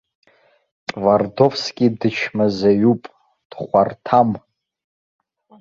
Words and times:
Твардовски 0.87 1.85
дычмазаҩуп, 1.99 3.03
дхәарҭам. 3.49 4.29